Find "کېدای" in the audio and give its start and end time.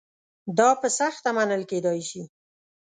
1.71-1.99